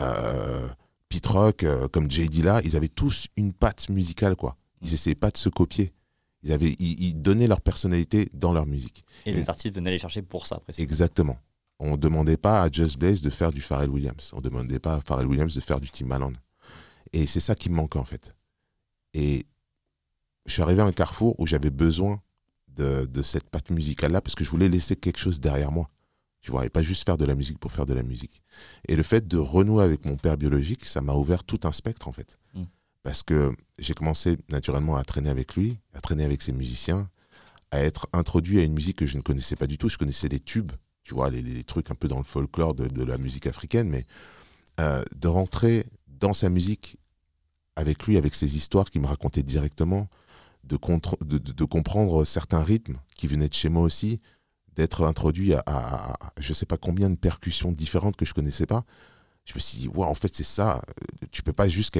[0.00, 0.68] euh,
[1.08, 2.28] Pete Rock, comme J.
[2.28, 2.60] Dilla.
[2.64, 4.56] Ils avaient tous une patte musicale, quoi.
[4.82, 5.92] Ils essayaient pas de se copier.
[6.42, 9.04] Ils, avaient, ils, donnaient leur personnalité dans leur musique.
[9.26, 10.88] Et, les artistes venaient les chercher pour ça, précisément.
[10.88, 11.38] Exactement.
[11.80, 14.30] On ne demandait pas à Just Blaze de faire du Pharrell Williams.
[14.34, 16.32] On ne demandait pas à Pharrell Williams de faire du Timbaland.
[17.12, 18.34] Et c'est ça qui me manque, en fait.
[19.14, 19.46] Et
[20.48, 22.20] je suis arrivé à un carrefour où j'avais besoin
[22.76, 25.90] de, de cette patte musicale-là parce que je voulais laisser quelque chose derrière moi.
[26.40, 28.42] Tu vois, et pas juste faire de la musique pour faire de la musique.
[28.86, 32.06] Et le fait de renouer avec mon père biologique, ça m'a ouvert tout un spectre,
[32.06, 32.38] en fait.
[32.54, 32.62] Mm.
[33.02, 37.10] Parce que j'ai commencé naturellement à traîner avec lui, à traîner avec ses musiciens,
[37.72, 39.88] à être introduit à une musique que je ne connaissais pas du tout.
[39.88, 42.86] Je connaissais les tubes, tu vois, les, les trucs un peu dans le folklore de,
[42.86, 44.04] de la musique africaine, mais
[44.78, 46.98] euh, de rentrer dans sa musique
[47.74, 50.08] avec lui, avec ses histoires qu'il me racontait directement,
[50.64, 50.76] de,
[51.38, 54.20] de, comprendre certains rythmes qui venaient de chez moi aussi,
[54.74, 58.84] d'être introduit à, je ne sais pas combien de percussions différentes que je connaissais pas.
[59.44, 60.82] Je me suis dit, ouais, en fait, c'est ça.
[61.30, 61.98] Tu peux pas juste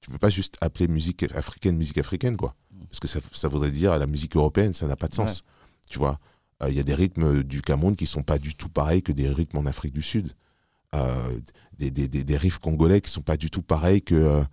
[0.00, 2.54] tu peux pas juste appeler musique africaine musique africaine, quoi.
[2.70, 2.84] Mm.
[2.90, 5.42] Parce que ça, ça voudrait dire la musique européenne, ça n'a pas de sens.
[5.88, 6.20] Tu vois,
[6.68, 9.28] il y a des rythmes du Cameroun qui sont pas du tout pareils que des
[9.28, 10.32] rythmes en Afrique du Sud.
[10.94, 11.38] Euh,
[11.78, 14.44] des, des, des, riffs congolais qui sont pas du tout pareils que, euh,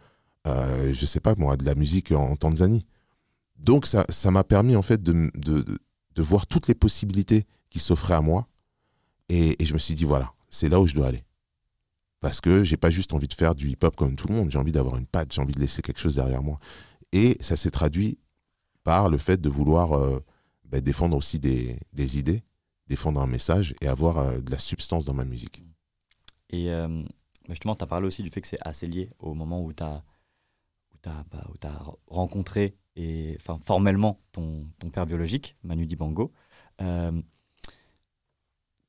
[0.48, 2.86] euh, je sais pas moi, de la musique en Tanzanie.
[3.64, 5.66] Donc ça, m'a permis en fait de, de,
[6.16, 8.48] de, voir toutes les possibilités qui s'offraient à moi.
[9.30, 11.24] Et, et, je me suis dit, voilà, c'est là où je dois aller.
[12.20, 14.60] Parce que j'ai pas juste envie de faire du hip-hop comme tout le monde, j'ai
[14.60, 16.60] envie d'avoir une patte, j'ai envie de laisser quelque chose derrière moi.
[17.12, 18.18] Et ça s'est traduit
[18.84, 20.20] par le fait de vouloir euh,
[20.66, 22.44] bah, défendre aussi des, des, idées,
[22.88, 25.62] défendre un message et avoir euh, de la substance dans ma musique.
[26.50, 27.04] Et euh,
[27.50, 29.84] justement, tu as parlé aussi du fait que c'est assez lié au moment où tu
[29.84, 30.04] as,
[31.06, 36.32] as, bah, as, rencontré et formellement ton, père biologique, Manu Dibango.
[36.82, 37.22] Euh,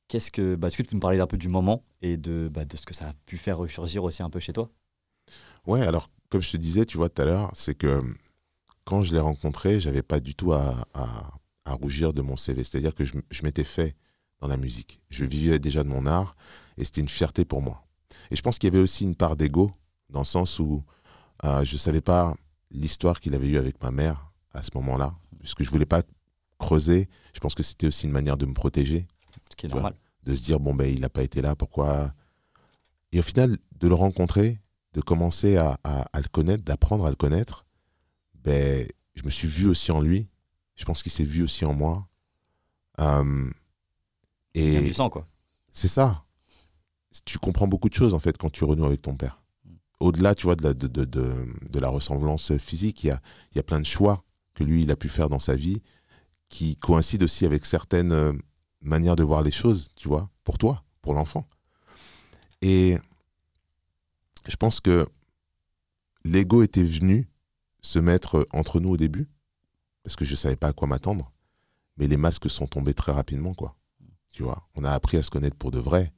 [0.07, 2.49] qu'est-ce que, bah, est-ce que tu peux me parler un peu du moment et de,
[2.51, 4.69] bah, de ce que ça a pu faire ressurgir aussi un peu chez toi?
[5.65, 8.01] Ouais, alors comme je te disais, tu vois tout à l'heure, c'est que
[8.83, 10.87] quand je l'ai rencontré, j'avais pas du tout à,
[11.65, 12.63] rougir de mon CV.
[12.63, 13.95] C'est-à-dire que je, je m'étais fait
[14.39, 15.01] dans la musique.
[15.09, 16.35] Je vivais déjà de mon art
[16.77, 17.85] et c'était une fierté pour moi.
[18.31, 19.71] Et je pense qu'il y avait aussi une part d'ego
[20.09, 20.83] dans le sens où
[21.45, 22.35] euh, je ne savais pas
[22.71, 26.01] l'histoire qu'il avait eue avec ma mère à ce moment-là, puisque je voulais pas
[26.57, 27.07] creuser.
[27.33, 29.07] Je pense que c'était aussi une manière de me protéger.
[29.49, 29.95] Ce qui est normal.
[30.23, 32.11] de se dire, bon, ben, il n'a pas été là, pourquoi?
[33.11, 34.59] Et au final, de le rencontrer,
[34.93, 37.65] de commencer à, à, le connaître, d'apprendre à le connaître,
[38.43, 40.27] ben, je me suis vu aussi en lui.
[40.75, 42.07] Je pense qu'il s'est vu aussi en moi.
[42.99, 43.49] Euh,
[44.53, 44.91] et.
[45.71, 46.23] C'est ça.
[47.23, 49.44] Tu comprends beaucoup de choses, en fait, quand tu renoues avec ton père
[49.99, 53.21] au-delà, tu vois, de la, ressemblance physique, il y a,
[53.55, 55.81] y a plein de choix que lui, il a pu faire dans sa vie
[56.49, 58.33] qui coïncident aussi avec certaines euh,
[58.81, 61.47] manières de voir les choses, tu vois, pour toi, pour l'enfant.
[62.61, 62.97] Et
[64.47, 65.05] je pense que
[66.23, 67.29] l'ego était venu
[67.81, 69.27] se mettre entre nous au début,
[70.03, 71.31] parce que je ne savais pas à quoi m'attendre,
[71.97, 73.75] mais les masques sont tombés très rapidement, quoi.
[74.29, 76.11] Tu vois, on a appris à se connaître pour de vrai.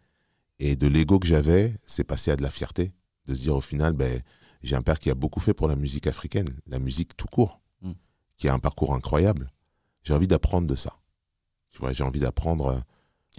[0.60, 2.92] Et de l'ego que j'avais, c'est passé à de la fierté
[3.28, 4.22] de se dire au final, ben,
[4.63, 7.62] j'ai un père qui a beaucoup fait pour la musique africaine, la musique tout court,
[7.82, 7.92] mm.
[8.38, 9.50] qui a un parcours incroyable.
[10.04, 10.98] J'ai envie d'apprendre de ça.
[11.72, 12.84] Tu vois, j'ai envie d'apprendre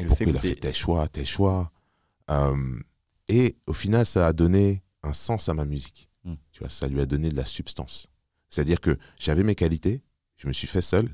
[0.07, 1.73] pourquoi il a fait tes choix, tes choix.
[2.31, 2.79] Euh,
[3.29, 6.09] et au final, ça a donné un sens à ma musique.
[6.25, 6.35] Mm.
[6.53, 8.07] Tu vois, ça lui a donné de la substance.
[8.49, 10.03] C'est-à-dire que j'avais mes qualités,
[10.37, 11.07] je me suis fait seul,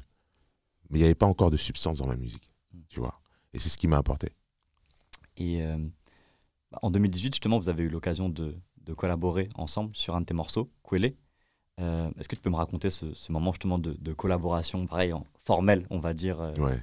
[0.91, 2.51] mais il n'y avait pas encore de substance dans ma musique.
[2.73, 2.81] Mm.
[2.89, 3.21] Tu vois.
[3.53, 4.31] Et c'est ce qui m'a apporté.
[5.37, 5.79] Et euh,
[6.83, 10.35] en 2018, justement, vous avez eu l'occasion de, de collaborer ensemble sur un de tes
[10.35, 11.15] morceaux, Kwele.
[11.81, 15.13] Euh, Est-ce que tu peux me raconter ce, ce moment justement de, de collaboration, pareil,
[15.13, 16.81] en formel, on va dire, euh, Ouais.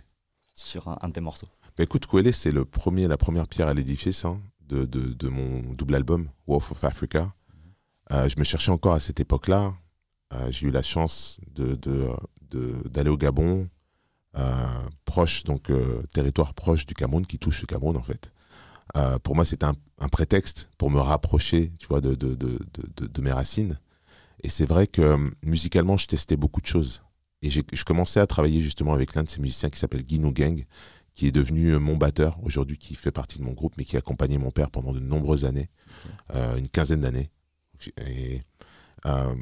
[0.56, 1.47] sur un, un de tes morceaux?
[1.77, 5.95] Bah, écoute, Kwele, c'est le premier, la première pierre à l'édifice hein, de, mon double
[5.95, 7.34] album, Wolf of Africa.
[8.12, 9.73] Euh, je me cherchais encore à cette époque-là.
[10.49, 13.67] J'ai eu la chance d'aller au Gabon,
[15.04, 15.69] proche, donc
[16.13, 18.34] territoire proche du Cameroun, qui touche le Cameroun en fait.
[18.97, 22.60] Euh, pour moi, c'était un, un prétexte pour me rapprocher, tu vois, de, de, de,
[22.73, 23.80] de- de- de mes racines.
[24.43, 27.01] Et c'est vrai que euh, musicalement, je testais beaucoup de choses.
[27.43, 30.65] Et je commençais à travailler justement avec l'un de ces musiciens qui s'appelle Guinou Gang,
[31.15, 33.95] qui est devenu euh, mon batteur aujourd'hui, qui fait partie de mon groupe, mais qui
[33.95, 35.69] a accompagné mon père pendant de nombreuses années,
[36.36, 37.32] euh, une quinzaine d'années.
[37.97, 38.41] Et,
[39.06, 39.34] euh,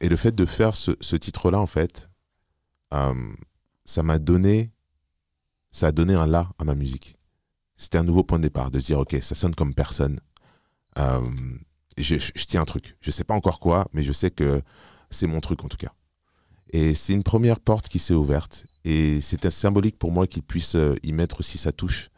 [0.00, 2.10] et le fait de faire ce, ce titre-là, en fait,
[3.84, 4.70] ça m'a donné,
[5.70, 7.16] ça a donné un là à ma musique.
[7.82, 10.20] C'était un nouveau point de départ, de se dire, ok, ça sonne comme personne.
[10.98, 11.20] Euh,
[11.98, 12.16] je,
[12.46, 12.96] tiens un truc.
[13.00, 14.62] Je sais pas encore quoi, mais je sais que
[15.10, 15.92] c'est mon truc en tout cas.
[16.70, 18.66] Et c'est une première porte qui s'est ouverte.
[18.84, 22.10] Et c'était symbolique pour moi qu'il puisse euh, y mettre aussi sa touche,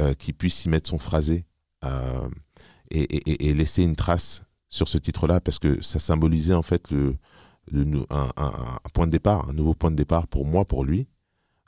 [0.00, 1.46] euh, qu'il puisse y mettre son phrasé
[2.90, 7.16] et, laisser une trace sur ce titre-là parce que ça symbolisait en fait le,
[8.10, 11.08] un point de départ, un nouveau point de départ pour moi, pour lui,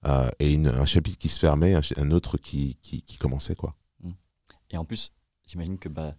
[0.07, 3.75] euh, et un chapitre qui se fermait, un, autre qui, qui, commençait quoi.
[4.71, 5.13] Et en plus,
[5.47, 6.15] j'imagine que bah,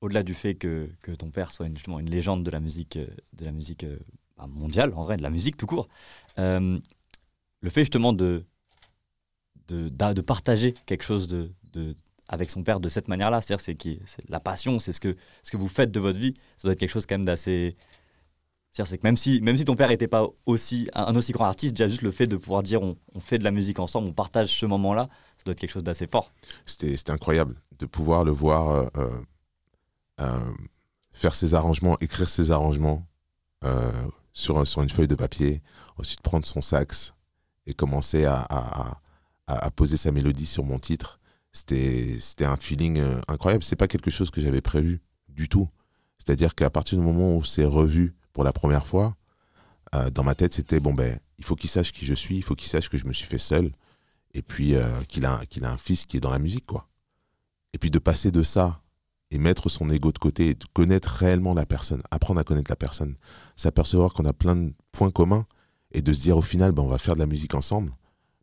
[0.00, 2.96] au-delà du fait que, que ton père soit une, justement une légende de la musique,
[2.96, 3.98] euh, de la musique euh,
[4.36, 5.88] bah, mondiale, en vrai, de la musique tout court,
[6.36, 8.44] le fait justement de,
[9.68, 11.94] de, de partager quelque chose de, de-
[12.28, 13.62] avec son père de cette manière-là, c'est-à-dire
[14.04, 16.72] c'est la passion, c'est ce que, ce que vous faites de votre vie, ça doit
[16.72, 17.76] être quelque chose quand même d'assez...
[18.72, 21.44] C'est-à-dire c'est que même si, même si ton père n'était pas aussi, un, aussi grand
[21.44, 24.12] artiste, déjà juste le fait de pouvoir dire on, fait de la musique ensemble, on
[24.14, 26.32] partage ce moment-là, ça doit être quelque chose d'assez fort.
[26.64, 29.20] C'était incroyable de pouvoir le voir euh, euh,
[30.20, 30.52] euh,
[31.12, 33.06] faire ses arrangements, écrire ses arrangements
[34.32, 35.62] sur, sur une feuille de papier,
[35.98, 37.14] ensuite prendre son sax
[37.66, 38.40] et commencer à,
[39.46, 41.20] à- poser sa mélodie sur mon titre.
[41.52, 43.62] C'était un feeling incroyable.
[43.62, 45.68] C'est pas quelque chose que j'avais prévu du tout.
[46.18, 49.16] C'est-à-dire qu'à partir du moment où c'est revu pour la première fois,
[49.94, 52.42] euh, dans ma tête, c'était bon, ben, il faut qu'il sache qui je suis, il
[52.42, 53.72] faut qu'il sache que je me suis fait seul,
[54.34, 56.88] et puis euh, qu'il a, a un fils qui est dans la musique, quoi.
[57.74, 58.82] Et puis de passer de ça
[59.30, 62.70] et mettre son ego de côté et de connaître réellement la personne, apprendre à connaître
[62.70, 63.16] la personne,
[63.56, 65.46] s'apercevoir qu'on a plein de points communs
[65.92, 67.92] et de se dire au final, ben, on va faire de la musique ensemble,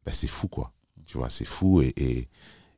[0.06, 0.74] ben, c'est fou, quoi.
[1.06, 2.28] Tu vois, c'est fou et, et,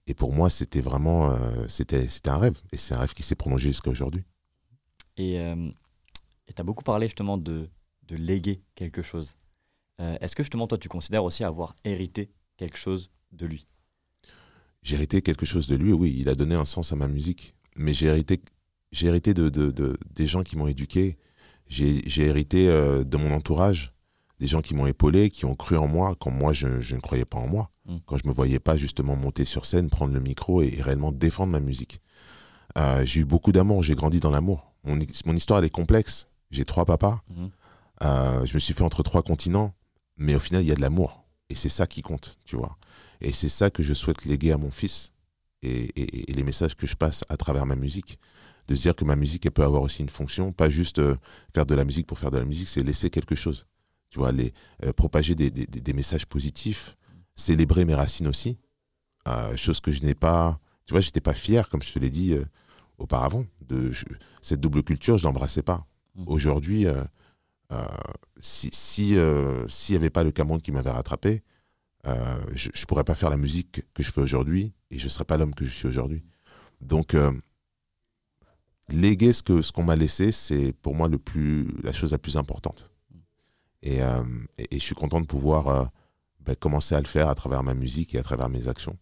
[0.07, 3.23] et pour moi, c'était vraiment, euh, c'était, c'était un rêve et c'est un rêve qui
[3.23, 4.23] s'est prolongé jusqu'à aujourd'hui.
[5.17, 5.39] Et
[6.53, 7.69] tu as beaucoup parlé justement de,
[8.07, 9.33] de léguer quelque chose.
[9.99, 13.67] Euh, Est-ce que justement toi tu considères aussi avoir hérité quelque chose de lui?
[14.83, 17.55] J'ai hérité quelque chose de lui, oui, il a donné un sens à ma musique,
[17.75, 18.41] mais j'ai hérité,
[19.01, 21.17] hérité de, de- de- des gens qui m'ont éduqué,
[21.67, 23.93] j'ai hérité euh, de mon entourage,
[24.39, 27.01] des gens qui m'ont épaulé, qui ont cru en moi quand moi je, je ne
[27.01, 27.97] croyais pas en moi, Mm.
[28.05, 31.11] quand je me voyais pas justement monter sur scène, prendre le micro et, et réellement
[31.11, 31.99] défendre ma musique.
[32.77, 34.71] Euh, j'ai eu beaucoup d'amour, j'ai grandi dans l'amour.
[34.83, 36.27] Mon, mon histoire elle est complexe.
[36.51, 37.49] J'ai trois papas, Mhm.
[38.03, 39.73] euh, je me suis fait entre trois continents,
[40.17, 42.77] mais au final il y a de l'amour et c'est ça qui compte, tu vois.
[43.21, 45.11] Et c'est ça que je souhaite léguer à mon fils
[45.61, 48.19] et, et- et les messages que je passe à travers ma musique.
[48.67, 51.15] De se dire que ma musique, elle peut avoir aussi une fonction, pas juste euh,
[51.53, 53.67] faire de la musique pour faire de la musique, c'est laisser quelque chose.
[54.09, 56.95] Tu vois, les, euh, propager des, des- des- des messages positifs,
[57.35, 58.57] célébrer mes racines aussi.
[59.55, 60.59] Chose que je n'ai pas.
[60.85, 62.35] Tu vois, j'étais pas fier, comme je te l'ai dit
[62.97, 63.45] auparavant.
[63.67, 64.05] De, je-
[64.41, 65.85] cette double culture, je l'embrassais pas.
[66.15, 66.25] Mhm.
[66.27, 67.03] Aujourd'hui, euh,
[67.71, 67.85] euh,
[68.39, 71.43] si si, euh, s'il n'y avait pas le Cameroun qui m'avait rattrapé,
[72.07, 75.09] euh, je ne pourrais pas faire la musique que je fais aujourd'hui et je ne
[75.09, 76.23] serais pas l'homme que je suis aujourd'hui.
[76.81, 77.31] Donc, euh,
[78.89, 82.17] léguer ce que ce qu'on m'a laissé, c'est pour moi le plus, la chose la
[82.17, 82.89] plus importante.
[83.83, 84.23] Et, euh,
[84.57, 85.85] et, et je suis content de pouvoir euh,
[86.41, 88.97] ben, commencer à le faire à travers ma musique et à travers mes actions.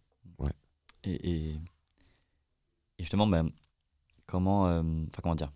[1.03, 1.59] et, et, et
[3.03, 3.49] justement, ben,
[4.25, 4.83] comment, euh,
[5.23, 5.51] comment dire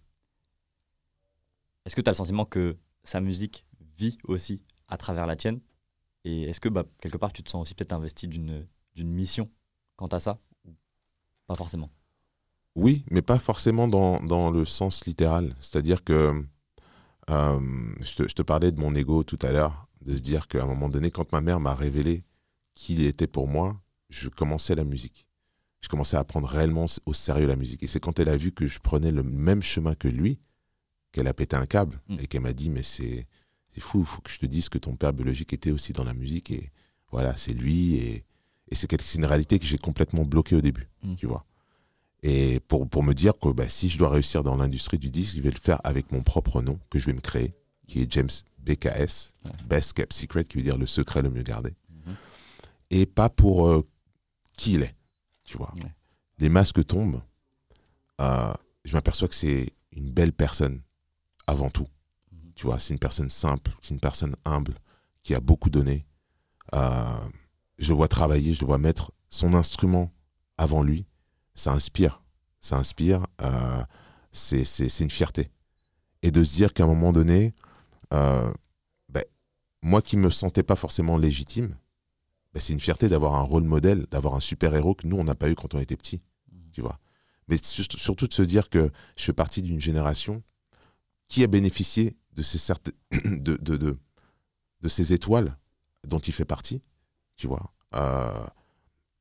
[1.86, 3.66] Est-ce que tu as le sentiment que sa musique
[3.98, 5.60] vit aussi à travers la tienne?
[6.24, 8.68] Et est-ce que bah, quelque part tu te sens aussi peut-être investi d'une
[8.98, 9.50] mission
[9.98, 10.40] quant à ça?
[11.48, 11.90] Pas forcément?
[12.76, 15.56] Oui, mais pas forcément dans, dans le sens littéral.
[15.60, 16.44] C'est-à-dire que
[17.30, 20.48] euh, je, te, je te parlais de mon ego tout à l'heure, de se dire
[20.48, 22.24] qu'à un moment donné, quand ma mère m'a révélé
[22.76, 25.28] qui il était pour moi, je commençais la musique.
[25.82, 27.84] Je commençais à prendre réellement au sérieux la musique.
[27.84, 30.40] Et c'est quand elle a vu que je prenais le même chemin que lui
[31.14, 32.18] qu'elle a pété un câble Mm.
[32.20, 33.26] et qu'elle m'a dit mais c'est
[33.74, 36.04] c'est fou, il faut que je te dise que ton père biologique était aussi dans
[36.04, 36.70] la musique et
[37.12, 38.26] voilà, c'est lui et,
[38.70, 41.16] et c'est une réalité que j'ai complètement bloquée au début, Mm.
[41.16, 41.46] tu vois.
[42.26, 45.36] Et pour, pour me dire que bah, si je dois réussir dans l'industrie du disque,
[45.38, 47.54] je vais le faire avec mon propre nom que je vais me créer,
[47.88, 49.52] qui est James BKS, Ouais.
[49.68, 51.72] Best Kept Secret, qui veut dire le secret le mieux gardé.
[51.90, 52.16] Mhm.
[52.92, 53.82] Et pas pour euh,
[54.56, 54.96] qui il est,
[55.44, 55.74] tu vois.
[55.76, 55.92] Ouais.
[56.40, 57.22] Les masques tombent,
[58.22, 58.54] euh,
[58.86, 60.82] je m'aperçois que c'est une belle personne
[61.48, 61.88] avant tout.
[62.32, 62.52] Mhm.
[62.56, 64.76] Tu vois, c'est une personne simple, c'est une personne humble,
[65.22, 66.06] qui a beaucoup donné.
[66.74, 67.06] Euh,
[67.78, 70.12] je le vois travailler, je le vois mettre son instrument
[70.58, 71.06] avant lui.
[71.56, 72.22] Ça inspire.
[72.60, 73.26] Ça inspire.
[73.42, 73.84] euh,
[74.32, 75.52] c'est une fierté.
[76.24, 77.54] Et de se dire qu'à un moment donné,
[78.14, 78.52] euh,
[79.10, 79.24] ben,
[79.82, 81.78] moi qui me sentais pas forcément légitime,
[82.54, 85.36] ben, c'est une fierté d'avoir un rôle modèle, d'avoir un super-héros que nous, on n'a
[85.36, 86.22] pas eu quand on était petit.
[86.72, 87.00] Tu vois.
[87.48, 90.42] Mais sur- surtout de se dire que je fais partie d'une génération
[91.34, 92.92] qui a bénéficié de ces, certes-
[93.26, 93.98] de, de, de,
[94.82, 95.58] de ces étoiles
[96.08, 96.84] dont il fait partie,
[97.38, 98.46] tu vois, euh,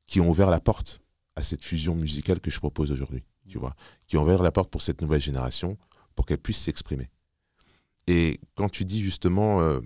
[0.05, 1.01] qui ont ouvert la porte
[1.35, 4.69] à cette fusion musicale que je propose aujourd'hui, tu vois, qui ont ouvert la porte
[4.69, 5.75] pour cette nouvelle génération
[6.13, 7.09] pour qu'elle puisse s'exprimer.
[8.05, 9.79] Et quand tu dis justement, euh,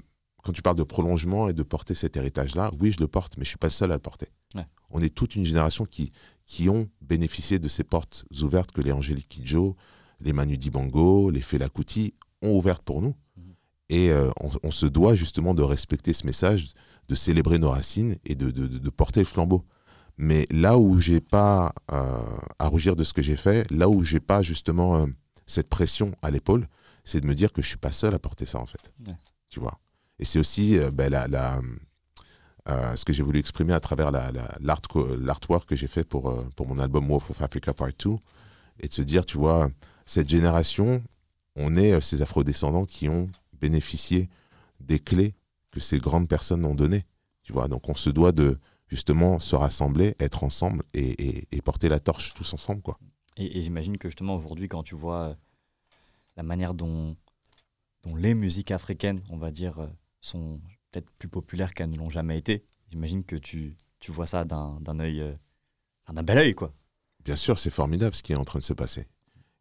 [0.43, 3.45] quand tu parles de prolongement et de porter cet héritage-là, oui, je le porte, mais
[3.45, 4.27] je suis pas seul à le porter.
[4.53, 4.67] Ouais.
[4.89, 6.11] On est toute une génération qui,
[6.45, 9.77] qui ont bénéficié de ces portes ouvertes que les Angélique Kidjo,
[10.19, 13.15] les Manu Dibango, les Fela Kuti ont ouvertes pour nous.
[13.37, 13.53] Mhm.
[13.89, 16.73] Et euh, on, on se doit justement de respecter ce message,
[17.07, 19.63] de célébrer nos racines et de, de- porter le flambeau.
[20.17, 22.19] Mais là où j'ai pas euh,
[22.59, 25.05] à rougir de ce que j'ai fait, là où j'ai pas justement euh,
[25.45, 26.67] cette pression à l'épaule,
[27.03, 28.91] c'est de me dire que je suis pas seul à porter ça en fait.
[29.07, 29.15] Ouais.
[29.49, 29.79] Tu vois.
[30.19, 31.61] Et c'est aussi ben, la, la,
[32.69, 36.29] euh, ce que j'ai voulu exprimer à travers la- la- l'artwork que j'ai fait pour,
[36.31, 38.15] euh, pour mon album Wolf of Africa Part 2
[38.81, 39.69] et de se dire, tu vois,
[40.07, 41.03] cette génération,
[41.55, 43.27] on est euh, ces afrodescendants qui ont
[43.61, 44.29] bénéficié
[44.79, 45.35] des clés
[45.71, 47.05] que ces grandes personnes ont données.
[47.43, 51.61] Tu vois, donc on se doit de justement se rassembler, être ensemble et, et- et
[51.61, 52.97] porter la torche tous ensemble, quoi.
[53.37, 55.35] Et, et j'imagine que justement aujourd'hui, quand tu vois euh,
[56.37, 57.15] la manière dont,
[58.03, 59.87] dont les musiques africaines, on va dire, euh,
[60.21, 60.59] sont
[60.91, 64.99] peut-être plus populaires qu'elles ne l'ont jamais été, j'imagine que tu, tu vois ça d'un
[64.99, 65.37] œil,
[66.11, 66.73] d'un bel œil, quoi.
[67.25, 69.05] Bien sûr, c'est formidable ce qui est en train de se passer.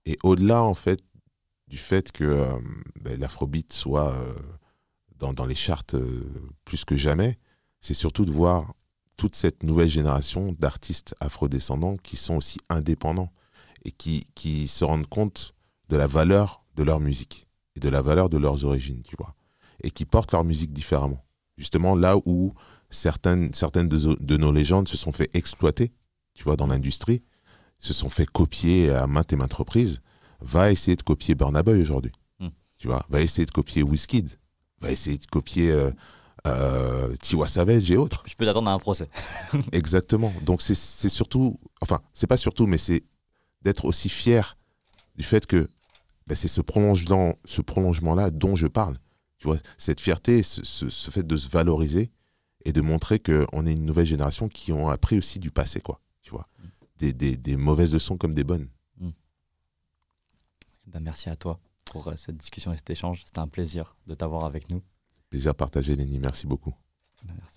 [0.07, 1.03] Et au-delà, en fait,
[1.69, 2.59] du fait que euh,
[3.01, 4.35] ben, l'afrobeat soit euh,
[5.19, 6.23] dans, les charts euh,
[6.65, 7.39] plus que jamais,
[7.81, 8.73] c'est surtout de voir
[9.17, 13.33] toute cette nouvelle génération d'artistes afrodescendants qui sont aussi indépendants
[13.85, 15.55] et qui, se rendent compte
[15.89, 19.35] de la valeur de leur musique et de la valeur de leurs origines, tu vois,
[19.83, 21.25] et qui portent leur musique différemment.
[21.57, 22.53] Justement, là où
[22.91, 25.93] certaines, certaines de, de nos légendes se sont fait exploiter,
[26.35, 27.23] tu vois, dans l'industrie,
[27.79, 30.01] se sont fait copier à maintes et maintes reprises,
[30.41, 32.13] va essayer de copier Burna Boy aujourd'hui.
[32.41, 32.49] Hmm.
[32.79, 34.29] Tu vois, va essayer de copier Wizkid,
[34.81, 35.91] va essayer de copier euh,
[36.47, 38.23] euh, Tiwa Savage et autres.
[38.27, 39.09] Je peux t'attendre à un procès.
[39.73, 40.33] Exactement.
[40.43, 40.75] Donc c'est-
[41.09, 43.03] surtout, enfin, c'est pas surtout, mais c'est
[43.63, 44.57] d'être aussi fier
[45.17, 45.67] du fait que
[46.27, 48.97] ben, c'est ce prolongement, ce prolongement-là dont je parle.
[49.39, 52.11] Tu vois, cette fierté, ce, ce- ce fait de se valoriser
[52.65, 56.01] et de montrer qu'on est une nouvelle génération qui ont appris aussi du passé, quoi.
[56.23, 56.49] Tu vois,
[56.99, 58.69] des, des- des mauvaises leçons comme des bonnes.
[60.87, 63.25] Ben, merci à toi pour euh, cette discussion et cet échange.
[63.27, 64.83] C'était un plaisir de t'avoir avec nous.
[65.31, 66.21] Plaisir partagé, Lenny.
[66.21, 66.75] Merci beaucoup.
[67.27, 67.56] Merci.